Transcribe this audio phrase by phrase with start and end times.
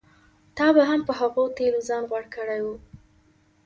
[0.57, 2.67] تا به هم په هغو تېلو ځان غوړ کړی و.